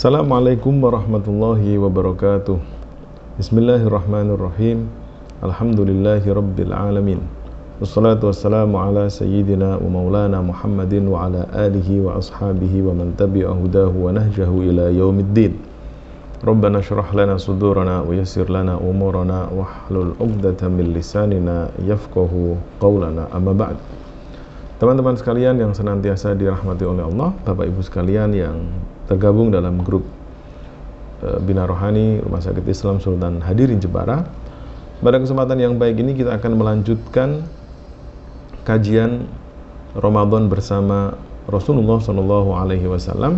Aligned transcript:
Assalamualaikum 0.00 0.80
warahmatullahi 0.80 1.76
wabarakatuh 1.76 2.56
Bismillahirrahmanirrahim 3.36 4.88
Alhamdulillahi 5.44 6.24
rabbil 6.24 6.72
alamin 6.72 7.20
Wassalatu 7.84 8.32
wassalamu 8.32 8.80
ala 8.80 9.12
sayyidina 9.12 9.76
wa 9.76 9.84
maulana 9.92 10.40
Muhammadin 10.40 11.04
wa 11.04 11.28
ala 11.28 11.44
alihi 11.52 12.00
wa 12.00 12.16
ashabihi 12.16 12.80
wa 12.80 12.96
man 12.96 13.12
tabi'a 13.12 13.52
hudahu 13.52 14.08
wa 14.08 14.16
nahjahu 14.16 14.72
ila 14.72 14.88
yaumiddin 14.88 15.60
Rabbana 16.48 16.80
syrah 16.80 17.12
lana 17.12 17.36
sudurana 17.36 18.00
wa 18.00 18.08
yassir 18.16 18.48
lana 18.48 18.80
umurana 18.80 19.52
wa 19.52 19.68
hlul 19.84 20.16
uqdatan 20.16 20.80
min 20.80 20.96
lisanina 20.96 21.76
yafqahu 21.84 22.56
qawlana 22.80 23.28
amma 23.36 23.52
ba'd 23.52 23.76
Teman-teman 24.80 25.12
sekalian 25.12 25.60
yang 25.60 25.76
senantiasa 25.76 26.32
dirahmati 26.32 26.88
oleh 26.88 27.04
Allah 27.04 27.36
Bapak 27.44 27.68
Ibu 27.68 27.84
sekalian 27.84 28.32
yang 28.32 28.64
tergabung 29.12 29.52
dalam 29.52 29.84
grup 29.84 30.08
eh, 31.20 31.36
Bina 31.44 31.68
Rohani 31.68 32.24
Rumah 32.24 32.40
Sakit 32.40 32.64
Islam 32.64 32.96
Sultan 32.96 33.44
Hadirin 33.44 33.76
Jepara 33.76 34.24
pada 35.04 35.20
kesempatan 35.20 35.60
yang 35.60 35.76
baik 35.76 36.00
ini 36.00 36.16
kita 36.16 36.32
akan 36.32 36.56
melanjutkan 36.56 37.44
kajian 38.64 39.28
Ramadan 40.00 40.48
bersama 40.48 41.12
Rasulullah 41.44 42.00
Shallallahu 42.00 42.56
Alaihi 42.56 42.88
Wasallam 42.88 43.36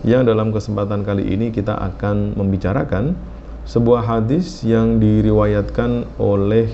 yang 0.00 0.24
dalam 0.24 0.48
kesempatan 0.48 1.04
kali 1.04 1.28
ini 1.28 1.52
kita 1.52 1.76
akan 1.76 2.40
membicarakan 2.40 3.20
sebuah 3.68 4.00
hadis 4.00 4.64
yang 4.64 4.96
diriwayatkan 4.96 6.08
oleh 6.16 6.72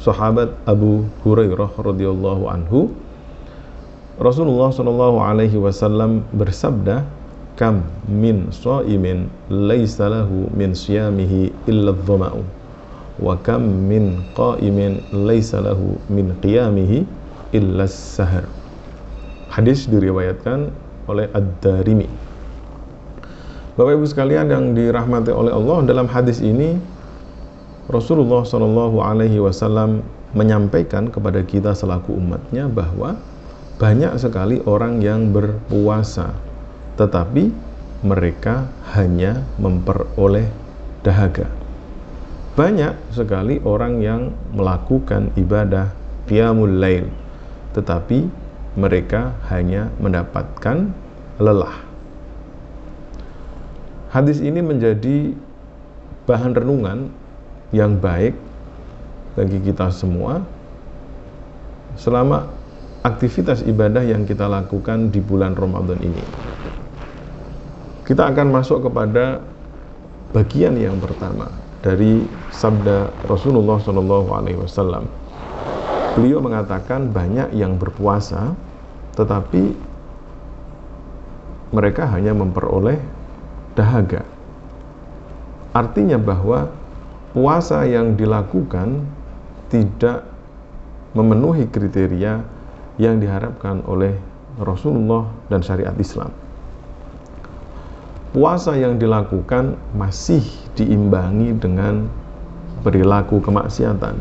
sahabat 0.00 0.56
Abu 0.64 1.04
Hurairah 1.20 1.76
radhiyallahu 1.76 2.48
anhu 2.48 2.96
Rasulullah 4.16 4.72
Shallallahu 4.72 5.20
Alaihi 5.20 5.60
Wasallam 5.60 6.24
bersabda 6.32 7.04
kam 7.60 7.84
min 8.08 8.48
so'imin 8.48 9.28
laisa 9.52 10.08
lahu 10.08 10.48
min 10.56 10.72
siyamihi 10.72 11.52
illa 11.68 11.92
dhama'u 11.92 12.40
wa 13.20 13.36
kam 13.44 13.88
min 13.88 14.24
qa'imin 14.36 15.04
laisa 15.12 15.60
lahu 15.60 16.00
min 16.12 16.32
qiyamihi 16.40 17.04
illa 17.56 17.84
sahar 17.88 18.44
hadis 19.52 19.88
diriwayatkan 19.88 20.68
oleh 21.08 21.28
Ad-Darimi. 21.32 22.08
Bapak 23.76 24.00
Ibu 24.00 24.04
sekalian 24.08 24.48
yang 24.48 24.64
dirahmati 24.72 25.32
oleh 25.32 25.52
Allah 25.52 25.84
dalam 25.84 26.08
hadis 26.08 26.40
ini 26.40 26.80
Rasulullah 27.92 28.48
Shallallahu 28.48 28.96
Alaihi 29.00 29.40
Wasallam 29.44 30.00
menyampaikan 30.32 31.12
kepada 31.12 31.44
kita 31.44 31.76
selaku 31.76 32.16
umatnya 32.16 32.68
bahwa 32.68 33.20
banyak 33.76 34.16
sekali 34.16 34.60
orang 34.64 35.04
yang 35.04 35.32
berpuasa 35.32 36.32
tetapi 36.96 37.52
mereka 38.00 38.72
hanya 38.96 39.44
memperoleh 39.60 40.48
dahaga 41.04 41.48
banyak 42.56 42.96
sekali 43.12 43.60
orang 43.68 44.00
yang 44.00 44.32
melakukan 44.56 45.28
ibadah 45.36 45.92
qiyamul 46.24 46.80
lail 46.80 47.12
tetapi 47.76 48.24
mereka 48.76 49.36
hanya 49.48 49.88
mendapatkan 50.00 50.92
lelah. 51.40 51.76
Hadis 54.12 54.40
ini 54.40 54.64
menjadi 54.64 55.32
bahan 56.24 56.56
renungan 56.56 57.12
yang 57.72 58.00
baik 58.00 58.32
bagi 59.36 59.60
kita 59.60 59.92
semua 59.92 60.40
selama 62.00 62.48
aktivitas 63.06 63.62
ibadah 63.62 64.02
yang 64.02 64.26
kita 64.26 64.50
lakukan 64.50 65.14
di 65.14 65.22
bulan 65.22 65.54
Ramadan 65.54 66.02
ini. 66.02 66.24
Kita 68.02 68.34
akan 68.34 68.50
masuk 68.50 68.90
kepada 68.90 69.38
bagian 70.34 70.74
yang 70.74 70.98
pertama, 70.98 71.46
dari 71.86 72.26
sabda 72.50 73.14
Rasulullah 73.30 73.78
Shallallahu 73.78 74.28
Alaihi 74.34 74.58
Wasallam. 74.58 75.06
Beliau 76.18 76.42
mengatakan 76.42 77.14
banyak 77.14 77.54
yang 77.54 77.78
berpuasa, 77.78 78.58
tetapi 79.14 79.70
mereka 81.70 82.10
hanya 82.10 82.34
memperoleh 82.34 82.98
dahaga. 83.78 84.26
Artinya 85.76 86.18
bahwa 86.18 86.72
puasa 87.36 87.86
yang 87.86 88.18
dilakukan 88.18 89.04
tidak 89.70 90.26
memenuhi 91.12 91.68
kriteria 91.68 92.40
yang 92.96 93.20
diharapkan 93.20 93.84
oleh 93.84 94.16
Rasulullah 94.56 95.28
dan 95.52 95.60
syariat 95.60 95.92
Islam. 96.00 96.32
Puasa 98.32 98.76
yang 98.76 99.00
dilakukan 99.00 99.76
masih 99.96 100.44
diimbangi 100.76 101.56
dengan 101.56 102.08
perilaku 102.84 103.40
kemaksiatan 103.40 104.16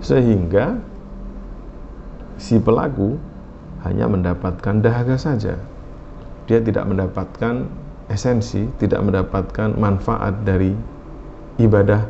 sehingga 0.00 0.80
si 2.40 2.56
pelaku 2.56 3.20
hanya 3.84 4.08
mendapatkan 4.08 4.80
dahaga 4.80 5.20
saja. 5.20 5.60
Dia 6.44 6.60
tidak 6.60 6.88
mendapatkan 6.88 7.68
esensi 8.08 8.68
tidak 8.76 9.00
mendapatkan 9.00 9.72
manfaat 9.80 10.44
dari 10.44 10.76
ibadah 11.56 12.04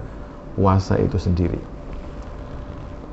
puasa 0.58 0.98
itu 0.98 1.18
sendiri. 1.18 1.60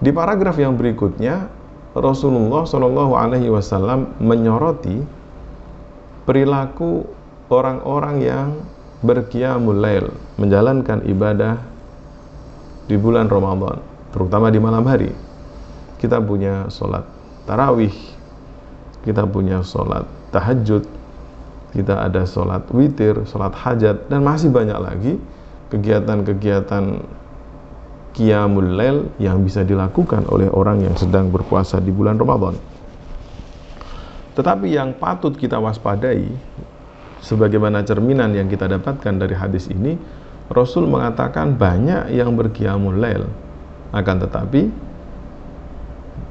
Di 0.01 0.09
paragraf 0.09 0.57
yang 0.57 0.73
berikutnya 0.73 1.60
Rasulullah 1.91 2.63
Shallallahu 2.63 3.13
Alaihi 3.19 3.51
Wasallam 3.51 4.15
menyoroti 4.23 5.03
perilaku 6.23 7.03
orang-orang 7.51 8.15
yang 8.23 8.47
berqiyamul 9.03 9.75
lail, 9.75 10.07
menjalankan 10.39 11.03
ibadah 11.03 11.59
di 12.87 12.95
bulan 12.95 13.27
Ramadan, 13.27 13.83
terutama 14.15 14.47
di 14.47 14.59
malam 14.61 14.87
hari. 14.87 15.11
Kita 15.99 16.23
punya 16.23 16.71
sholat 16.71 17.03
tarawih, 17.43 17.93
kita 19.03 19.27
punya 19.27 19.59
sholat 19.61 20.07
tahajud, 20.31 20.87
kita 21.75 22.07
ada 22.07 22.23
sholat 22.23 22.63
witir, 22.71 23.19
sholat 23.27 23.51
hajat, 23.51 24.07
dan 24.07 24.23
masih 24.23 24.47
banyak 24.47 24.79
lagi 24.79 25.13
kegiatan-kegiatan 25.71 27.03
qiyamul 28.11 28.75
lail 28.75 28.97
yang 29.17 29.43
bisa 29.43 29.63
dilakukan 29.63 30.27
oleh 30.27 30.51
orang 30.51 30.83
yang 30.83 30.95
sedang 30.99 31.31
berpuasa 31.31 31.79
di 31.79 31.91
bulan 31.93 32.19
Ramadan. 32.19 32.59
Tetapi 34.35 34.71
yang 34.71 34.95
patut 34.95 35.35
kita 35.35 35.59
waspadai 35.59 36.27
sebagaimana 37.21 37.85
cerminan 37.85 38.33
yang 38.33 38.49
kita 38.49 38.65
dapatkan 38.67 39.13
dari 39.21 39.37
hadis 39.37 39.69
ini 39.69 39.95
Rasul 40.51 40.89
mengatakan 40.89 41.55
banyak 41.55 42.11
yang 42.11 42.35
berkiamul 42.35 42.97
lail 42.97 43.29
akan 43.93 44.17
tetapi 44.27 44.61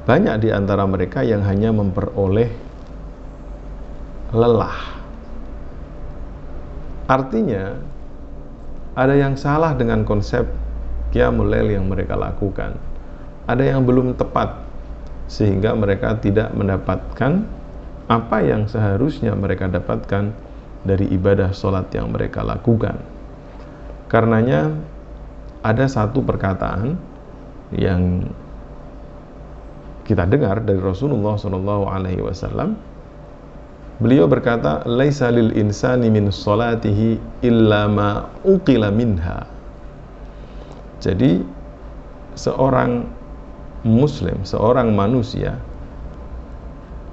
banyak 0.05 0.35
di 0.43 0.49
antara 0.51 0.83
mereka 0.85 1.23
yang 1.23 1.41
hanya 1.45 1.71
memperoleh 1.71 2.51
lelah 4.35 4.77
artinya 7.07 7.79
ada 8.97 9.15
yang 9.15 9.39
salah 9.39 9.71
dengan 9.77 10.03
konsep 10.03 10.43
lail 11.19 11.67
yang 11.67 11.85
mereka 11.91 12.15
lakukan 12.15 12.79
ada 13.51 13.63
yang 13.65 13.83
belum 13.83 14.15
tepat 14.15 14.63
sehingga 15.31 15.75
mereka 15.75 16.15
tidak 16.19 16.51
mendapatkan 16.55 17.43
apa 18.11 18.37
yang 18.43 18.67
seharusnya 18.67 19.31
mereka 19.31 19.71
dapatkan 19.71 20.35
dari 20.83 21.07
ibadah 21.15 21.55
sholat 21.55 21.87
yang 21.95 22.11
mereka 22.11 22.43
lakukan. 22.43 22.99
Karenanya 24.11 24.75
ada 25.63 25.85
satu 25.87 26.19
perkataan 26.19 26.99
yang 27.71 28.27
kita 30.03 30.27
dengar 30.27 30.59
dari 30.59 30.83
Rasulullah 30.83 31.39
Shallallahu 31.39 31.87
Alaihi 31.87 32.19
Wasallam. 32.19 32.75
Beliau 34.01 34.27
berkata, 34.27 34.83
"Laisa 34.89 35.31
lil 35.31 35.55
insani 35.55 36.11
min 36.11 36.33
salatihi 36.33 37.21
illa 37.45 37.87
ma 37.87 38.27
uqila 38.43 38.91
minha." 38.91 39.60
Jadi 41.01 41.41
seorang 42.37 43.09
muslim, 43.81 44.45
seorang 44.45 44.93
manusia 44.93 45.57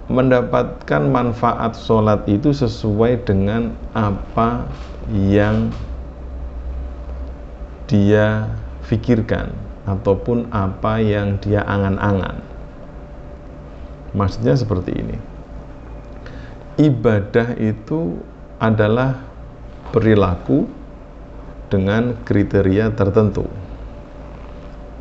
mendapatkan 0.09 1.05
manfaat 1.09 1.77
sholat 1.77 2.25
itu 2.29 2.53
sesuai 2.53 3.25
dengan 3.29 3.77
apa 3.93 4.65
yang 5.13 5.69
dia 7.89 8.49
pikirkan 8.89 9.53
ataupun 9.89 10.49
apa 10.53 11.01
yang 11.01 11.41
dia 11.41 11.65
angan-angan. 11.65 12.41
Maksudnya 14.13 14.57
seperti 14.57 14.93
ini. 14.97 15.17
Ibadah 16.81 17.57
itu 17.61 18.21
adalah 18.61 19.21
perilaku 19.93 20.69
dengan 21.69 22.17
kriteria 22.25 22.93
tertentu. 22.97 23.45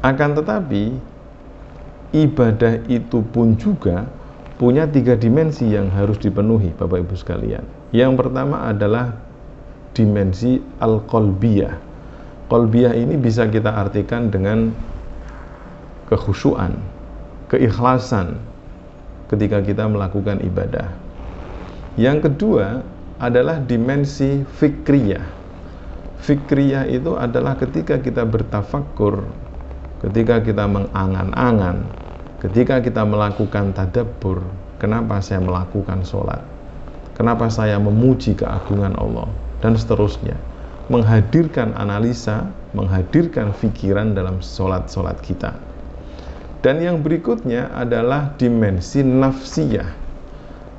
Akan 0.05 0.37
tetapi 0.37 0.93
ibadah 2.13 2.81
itu 2.87 3.19
pun 3.33 3.57
juga 3.57 4.07
punya 4.57 4.89
tiga 4.89 5.13
dimensi 5.13 5.69
yang 5.69 5.93
harus 5.93 6.17
dipenuhi 6.17 6.73
Bapak 6.73 7.05
Ibu 7.05 7.15
sekalian. 7.17 7.65
Yang 7.93 8.13
pertama 8.25 8.65
adalah 8.65 9.13
dimensi 9.93 10.61
al-qalbiyah. 10.81 11.77
Qalbiyah 12.47 12.93
ini 12.95 13.17
bisa 13.19 13.45
kita 13.49 13.73
artikan 13.73 14.29
dengan 14.33 14.71
kekhusyuan, 16.07 16.79
keikhlasan 17.51 18.39
ketika 19.27 19.59
kita 19.59 19.83
melakukan 19.85 20.39
ibadah. 20.41 20.87
Yang 21.99 22.31
kedua 22.31 22.85
adalah 23.17 23.59
dimensi 23.59 24.45
fikriyah. 24.57 25.25
Fikriyah 26.23 26.87
itu 26.89 27.13
adalah 27.17 27.57
ketika 27.59 27.99
kita 27.99 28.23
bertafakur, 28.23 29.27
ketika 30.03 30.41
kita 30.43 30.69
mengangan-angan, 30.69 31.85
ketika 32.43 32.81
kita 32.81 33.01
melakukan 33.01 33.73
tadabbur, 33.73 34.45
kenapa 34.77 35.17
saya 35.21 35.41
melakukan 35.41 36.05
sholat, 36.05 36.41
kenapa 37.17 37.49
saya 37.49 37.81
memuji 37.81 38.37
keagungan 38.37 38.93
Allah, 38.97 39.25
dan 39.61 39.73
seterusnya. 39.73 40.37
Menghadirkan 40.87 41.75
analisa, 41.75 42.47
menghadirkan 42.71 43.51
pikiran 43.59 44.15
dalam 44.15 44.39
sholat-sholat 44.39 45.19
kita. 45.19 45.51
Dan 46.63 46.79
yang 46.79 47.03
berikutnya 47.03 47.67
adalah 47.75 48.31
dimensi 48.39 49.03
nafsiyah. 49.03 49.91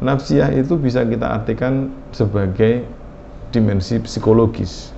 Nafsiyah 0.01 0.57
itu 0.57 0.81
bisa 0.81 1.05
kita 1.05 1.29
artikan 1.43 1.93
sebagai 2.17 2.89
dimensi 3.53 4.01
psikologis. 4.01 4.97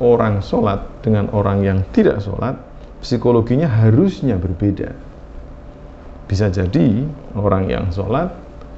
Orang 0.00 0.44
sholat 0.44 0.84
dengan 1.00 1.32
orang 1.32 1.64
yang 1.64 1.78
tidak 1.96 2.20
sholat, 2.20 2.56
psikologinya 3.00 3.66
harusnya 3.68 4.36
berbeda. 4.36 4.92
Bisa 6.30 6.46
jadi 6.46 7.04
orang 7.34 7.66
yang 7.66 7.84
sholat 7.90 8.30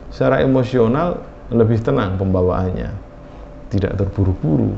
secara 0.09 0.41
emosional 0.41 1.21
lebih 1.53 1.85
tenang 1.85 2.17
pembawaannya, 2.17 2.91
tidak 3.69 3.93
terburu-buru, 4.01 4.73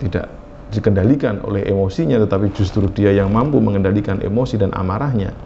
tidak 0.00 0.32
dikendalikan 0.72 1.44
oleh 1.44 1.68
emosinya, 1.68 2.16
tetapi 2.24 2.50
justru 2.56 2.88
dia 2.88 3.12
yang 3.12 3.28
mampu 3.28 3.60
mengendalikan 3.60 4.18
emosi 4.24 4.56
dan 4.56 4.72
amarahnya. 4.72 5.36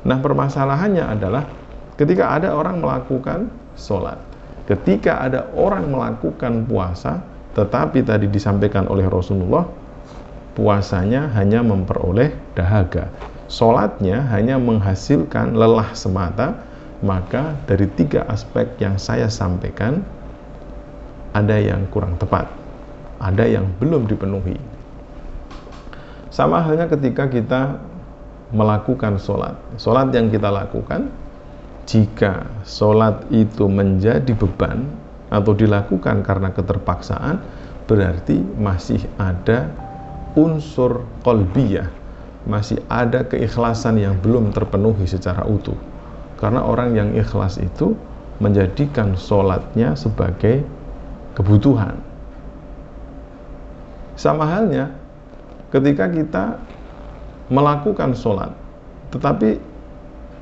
Nah, 0.00 0.16
permasalahannya 0.16 1.04
adalah 1.04 1.44
ketika 2.00 2.32
ada 2.32 2.56
orang 2.56 2.80
melakukan 2.80 3.52
sholat, 3.76 4.16
ketika 4.64 5.20
ada 5.20 5.44
orang 5.52 5.92
melakukan 5.92 6.64
puasa, 6.64 7.20
tetapi 7.52 8.00
tadi 8.00 8.32
disampaikan 8.32 8.88
oleh 8.88 9.04
Rasulullah, 9.04 9.68
puasanya 10.54 11.30
hanya 11.36 11.62
memperoleh 11.62 12.34
dahaga, 12.54 13.10
sholatnya 13.46 14.26
hanya 14.32 14.56
menghasilkan 14.56 15.54
lelah 15.54 15.92
semata, 15.94 16.62
maka 17.00 17.56
dari 17.64 17.88
tiga 17.94 18.26
aspek 18.28 18.66
yang 18.82 18.98
saya 19.00 19.30
sampaikan, 19.30 20.04
ada 21.32 21.56
yang 21.56 21.86
kurang 21.88 22.18
tepat 22.18 22.60
ada 23.20 23.44
yang 23.44 23.68
belum 23.76 24.08
dipenuhi. 24.08 24.56
Sama 26.32 26.64
halnya 26.64 26.88
ketika 26.88 27.28
kita 27.28 27.76
melakukan 28.50 29.20
sholat. 29.20 29.54
Sholat 29.76 30.10
yang 30.16 30.32
kita 30.32 30.48
lakukan, 30.48 31.12
jika 31.84 32.48
sholat 32.64 33.28
itu 33.28 33.68
menjadi 33.68 34.32
beban 34.32 34.88
atau 35.28 35.52
dilakukan 35.52 36.24
karena 36.24 36.48
keterpaksaan, 36.50 37.38
berarti 37.84 38.40
masih 38.56 39.04
ada 39.20 39.68
unsur 40.36 41.06
kolbiyah, 41.22 41.88
masih 42.46 42.82
ada 42.90 43.26
keikhlasan 43.26 44.00
yang 44.00 44.18
belum 44.18 44.50
terpenuhi 44.54 45.06
secara 45.06 45.46
utuh. 45.46 45.76
Karena 46.40 46.64
orang 46.64 46.96
yang 46.96 47.08
ikhlas 47.12 47.60
itu 47.60 47.92
menjadikan 48.40 49.12
sholatnya 49.14 49.92
sebagai 49.92 50.64
kebutuhan, 51.36 52.00
sama 54.20 54.44
halnya 54.44 54.92
ketika 55.72 56.04
kita 56.08 56.44
melakukan 57.48 58.12
sholat, 58.12 58.52
tetapi 59.12 59.56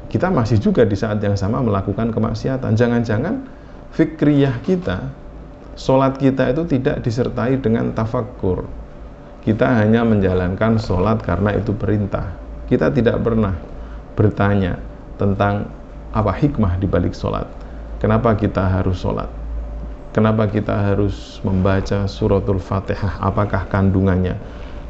kita 0.09 0.33
masih 0.33 0.59
juga 0.59 0.83
di 0.89 0.97
saat 0.97 1.21
yang 1.21 1.37
sama 1.37 1.61
melakukan 1.61 2.11
kemaksiatan. 2.11 2.75
Jangan-jangan 2.75 3.45
fikriyah 3.93 4.59
kita, 4.65 5.13
sholat 5.77 6.17
kita 6.19 6.51
itu 6.51 6.65
tidak 6.79 7.05
disertai 7.05 7.61
dengan 7.61 7.93
tafakur. 7.93 8.67
Kita 9.43 9.81
hanya 9.81 10.03
menjalankan 10.03 10.77
sholat 10.83 11.23
karena 11.23 11.55
itu 11.55 11.73
perintah. 11.73 12.35
Kita 12.67 12.91
tidak 12.91 13.23
pernah 13.23 13.55
bertanya 14.19 14.77
tentang 15.17 15.71
apa 16.11 16.33
hikmah 16.35 16.77
di 16.83 16.87
balik 16.91 17.15
sholat. 17.15 17.47
Kenapa 18.03 18.35
kita 18.35 18.67
harus 18.67 18.99
sholat? 18.99 19.31
Kenapa 20.11 20.51
kita 20.51 20.75
harus 20.75 21.39
membaca 21.47 22.11
suratul 22.11 22.59
Fatihah? 22.59 23.23
Apakah 23.23 23.71
kandungannya? 23.71 24.35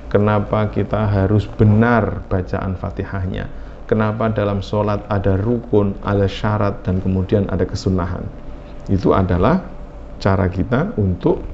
Kenapa 0.09 0.73
kita 0.73 1.05
harus 1.05 1.45
benar 1.45 2.25
bacaan 2.33 2.73
Fatihahnya? 2.81 3.51
Kenapa 3.85 4.33
dalam 4.33 4.65
sholat 4.65 5.05
ada 5.09 5.37
rukun, 5.37 5.97
ada 6.05 6.25
syarat, 6.25 6.81
dan 6.85 7.01
kemudian 7.05 7.45
ada 7.53 7.65
kesunahan? 7.69 8.25
Itu 8.89 9.13
adalah 9.13 9.65
cara 10.21 10.49
kita 10.49 10.97
untuk 10.97 11.45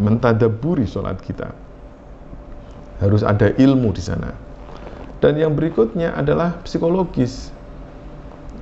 mentadaburi 0.00 0.84
sholat 0.84 1.16
kita. 1.20 1.65
Harus 3.02 3.20
ada 3.24 3.52
ilmu 3.56 3.92
di 3.92 4.02
sana. 4.02 4.32
Dan 5.20 5.36
yang 5.40 5.56
berikutnya 5.56 6.12
adalah 6.16 6.60
psikologis. 6.64 7.52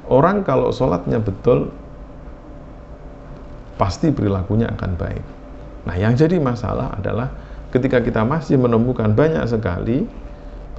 Orang 0.07 0.45
kalau 0.45 0.71
sholatnya 0.71 1.19
betul, 1.19 1.73
pasti 3.75 4.15
perilakunya 4.15 4.71
akan 4.71 4.91
baik. 4.95 5.25
Nah, 5.85 5.97
yang 5.99 6.17
jadi 6.17 6.39
masalah 6.41 6.97
adalah 6.97 7.29
ketika 7.75 8.01
kita 8.01 8.23
masih 8.23 8.57
menemukan 8.57 9.13
banyak 9.13 9.45
sekali 9.51 10.07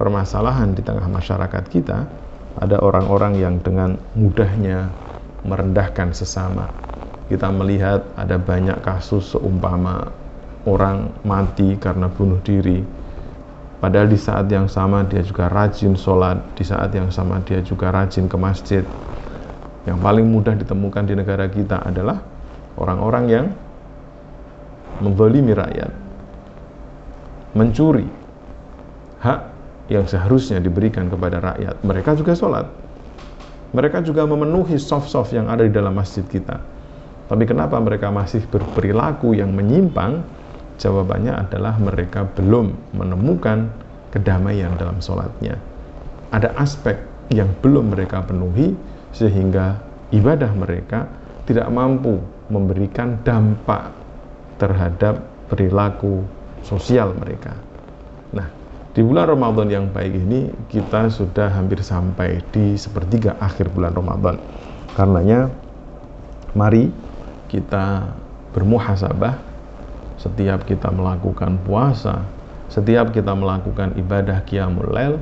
permasalahan 0.00 0.72
di 0.72 0.82
tengah 0.82 1.06
masyarakat 1.06 1.64
kita, 1.68 2.08
ada 2.56 2.76
orang-orang 2.80 3.36
yang 3.36 3.54
dengan 3.60 4.00
mudahnya 4.16 4.88
merendahkan 5.44 6.16
sesama. 6.16 6.72
Kita 7.28 7.50
melihat 7.52 8.06
ada 8.16 8.38
banyak 8.38 8.80
kasus 8.80 9.34
seumpama 9.34 10.08
orang 10.64 11.10
mati 11.22 11.76
karena 11.76 12.08
bunuh 12.10 12.40
diri. 12.42 12.82
Padahal 13.76 14.08
di 14.08 14.16
saat 14.16 14.48
yang 14.48 14.66
sama 14.72 15.04
dia 15.04 15.20
juga 15.20 15.52
rajin 15.52 15.92
sholat, 15.92 16.40
di 16.56 16.64
saat 16.64 16.88
yang 16.96 17.12
sama 17.12 17.44
dia 17.44 17.60
juga 17.60 17.92
rajin 17.92 18.24
ke 18.24 18.36
masjid. 18.40 18.84
Yang 19.84 19.98
paling 20.00 20.26
mudah 20.26 20.56
ditemukan 20.56 21.04
di 21.04 21.14
negara 21.14 21.46
kita 21.46 21.84
adalah 21.84 22.24
orang-orang 22.80 23.24
yang 23.28 23.46
membalimi 24.98 25.52
rakyat, 25.52 25.92
mencuri 27.52 28.08
hak 29.20 29.40
yang 29.92 30.08
seharusnya 30.08 30.58
diberikan 30.58 31.06
kepada 31.12 31.38
rakyat. 31.38 31.76
Mereka 31.84 32.16
juga 32.18 32.32
sholat. 32.32 32.66
Mereka 33.76 34.00
juga 34.02 34.24
memenuhi 34.24 34.80
soft-soft 34.80 35.36
yang 35.36 35.52
ada 35.52 35.68
di 35.68 35.70
dalam 35.70 35.92
masjid 35.92 36.24
kita. 36.24 36.58
Tapi 37.26 37.44
kenapa 37.44 37.76
mereka 37.82 38.08
masih 38.08 38.46
berperilaku 38.46 39.36
yang 39.36 39.52
menyimpang? 39.52 40.22
Jawabannya 40.76 41.32
adalah 41.32 41.80
mereka 41.80 42.28
belum 42.36 42.72
menemukan 42.92 43.72
kedamaian 44.12 44.76
dalam 44.76 45.00
sholatnya. 45.00 45.56
Ada 46.32 46.52
aspek 46.60 47.00
yang 47.32 47.48
belum 47.64 47.96
mereka 47.96 48.22
penuhi 48.22 48.76
sehingga 49.16 49.80
ibadah 50.12 50.52
mereka 50.52 51.08
tidak 51.48 51.66
mampu 51.72 52.20
memberikan 52.52 53.18
dampak 53.24 53.90
terhadap 54.60 55.24
perilaku 55.48 56.22
sosial 56.62 57.14
mereka. 57.16 57.54
Nah, 58.34 58.46
di 58.92 59.00
bulan 59.04 59.32
Ramadan 59.32 59.68
yang 59.70 59.86
baik 59.92 60.12
ini 60.12 60.50
kita 60.68 61.08
sudah 61.08 61.52
hampir 61.52 61.80
sampai 61.80 62.42
di 62.50 62.74
sepertiga 62.76 63.38
akhir 63.38 63.70
bulan 63.72 63.94
Ramadan. 63.94 64.36
Karenanya 64.96 65.52
mari 66.56 66.88
kita 67.46 68.16
bermuhasabah 68.56 69.55
setiap 70.16 70.64
kita 70.64 70.88
melakukan 70.92 71.60
puasa, 71.64 72.24
setiap 72.72 73.12
kita 73.12 73.32
melakukan 73.36 73.94
ibadah 74.00 74.42
qiyamul 74.48 74.90
lail, 74.90 75.20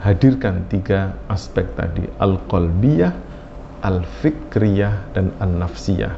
hadirkan 0.00 0.64
tiga 0.70 1.18
aspek 1.26 1.66
tadi, 1.74 2.06
al-qalbiyah, 2.22 3.12
al-fikriyah 3.82 5.12
dan 5.14 5.34
an-nafsiyah. 5.42 6.14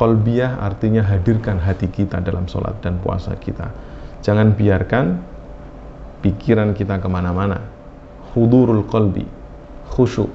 Kolbiyah 0.00 0.64
artinya 0.64 1.04
hadirkan 1.04 1.60
hati 1.60 1.84
kita 1.92 2.24
dalam 2.24 2.48
sholat 2.48 2.80
dan 2.80 2.96
puasa 3.04 3.36
kita. 3.36 3.68
Jangan 4.24 4.56
biarkan 4.56 5.20
pikiran 6.24 6.72
kita 6.72 6.96
ke 6.96 7.08
mana-mana. 7.08 7.60
Hudurul 8.32 8.88
kolbi, 8.88 9.28
khusyuk. 9.92 10.32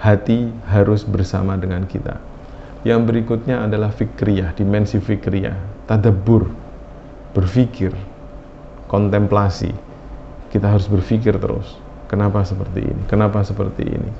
Hati 0.00 0.48
harus 0.72 1.04
bersama 1.04 1.60
dengan 1.60 1.84
kita. 1.84 2.16
Yang 2.80 3.00
berikutnya 3.12 3.68
adalah 3.68 3.92
fikriyah, 3.92 4.56
dimensi 4.56 4.96
fikriyah, 4.96 5.69
tadabur, 5.90 6.46
berpikir, 7.34 7.90
kontemplasi. 8.86 9.74
Kita 10.54 10.70
harus 10.70 10.86
berpikir 10.86 11.34
terus. 11.42 11.78
Kenapa 12.06 12.46
seperti 12.46 12.86
ini? 12.86 13.02
Kenapa 13.10 13.42
seperti 13.42 13.86
ini? 13.86 14.10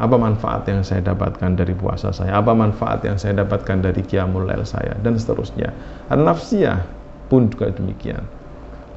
apa 0.00 0.16
manfaat 0.16 0.64
yang 0.66 0.80
saya 0.80 1.04
dapatkan 1.04 1.52
dari 1.54 1.76
puasa 1.76 2.10
saya, 2.10 2.40
apa 2.40 2.56
manfaat 2.56 3.04
yang 3.04 3.20
saya 3.20 3.44
dapatkan 3.44 3.84
dari 3.84 4.00
qiyamul 4.02 4.48
lail 4.48 4.64
saya, 4.64 4.96
dan 5.04 5.14
seterusnya. 5.14 5.70
An-nafsiyah 6.08 6.82
pun 7.28 7.52
juga 7.52 7.68
demikian. 7.70 8.24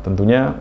Tentunya 0.01 0.55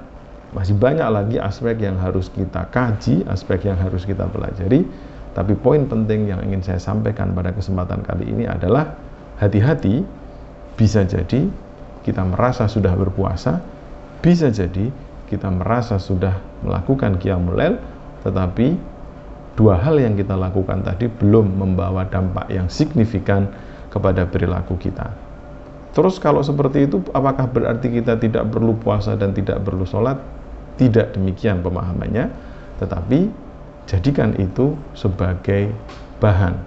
masih 0.52 0.74
banyak 0.74 1.06
lagi 1.06 1.36
aspek 1.38 1.80
yang 1.80 1.96
harus 1.96 2.28
kita 2.28 2.66
kaji, 2.74 3.24
aspek 3.30 3.70
yang 3.70 3.78
harus 3.78 4.02
kita 4.04 4.26
pelajari, 4.28 4.84
tapi 5.32 5.56
poin 5.56 5.86
penting 5.86 6.30
yang 6.30 6.44
ingin 6.44 6.62
saya 6.62 6.78
sampaikan 6.82 7.32
pada 7.34 7.54
kesempatan 7.54 8.02
kali 8.02 8.28
ini 8.28 8.44
adalah 8.44 8.94
hati-hati 9.38 10.02
bisa 10.74 11.06
jadi 11.06 11.48
kita 12.04 12.22
merasa 12.26 12.68
sudah 12.68 12.92
berpuasa, 12.92 13.62
bisa 14.20 14.52
jadi 14.52 14.90
kita 15.30 15.48
merasa 15.48 15.96
sudah 15.96 16.36
melakukan 16.60 17.16
qiyamul 17.16 17.56
lail, 17.56 17.80
tetapi 18.22 18.76
dua 19.56 19.78
hal 19.80 19.96
yang 19.96 20.18
kita 20.18 20.34
lakukan 20.36 20.84
tadi 20.84 21.08
belum 21.08 21.58
membawa 21.58 22.04
dampak 22.06 22.50
yang 22.50 22.68
signifikan 22.68 23.48
kepada 23.88 24.26
perilaku 24.26 24.74
kita. 24.76 25.14
Terus 25.94 26.18
kalau 26.18 26.42
seperti 26.42 26.90
itu, 26.90 26.98
apakah 27.14 27.46
berarti 27.46 27.86
kita 27.86 28.18
tidak 28.18 28.50
perlu 28.50 28.74
puasa 28.74 29.14
dan 29.14 29.30
tidak 29.30 29.62
perlu 29.62 29.86
sholat? 29.86 30.18
Tidak 30.74 31.14
demikian 31.14 31.62
pemahamannya, 31.62 32.34
tetapi 32.82 33.30
jadikan 33.86 34.34
itu 34.42 34.74
sebagai 34.98 35.70
bahan 36.18 36.58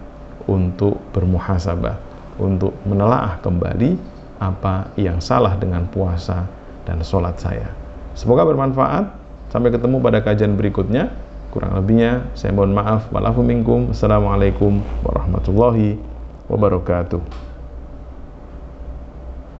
untuk 0.47 0.95
bermuhasabah, 1.11 1.99
untuk 2.37 2.73
menelaah 2.85 3.41
kembali 3.41 3.97
apa 4.37 4.93
yang 4.97 5.17
salah 5.17 5.57
dengan 5.57 5.89
puasa 5.89 6.45
dan 6.85 7.01
sholat 7.01 7.37
saya. 7.41 7.69
Semoga 8.17 8.45
bermanfaat. 8.45 9.05
Sampai 9.47 9.71
ketemu 9.71 10.01
pada 10.03 10.19
kajian 10.21 10.57
berikutnya. 10.57 11.13
Kurang 11.53 11.73
lebihnya 11.77 12.25
saya 12.37 12.53
mohon 12.53 12.73
maaf. 12.73 13.09
Walafu 13.13 13.41
warahmatullahi 15.05 15.97
wabarakatuh. 16.51 17.21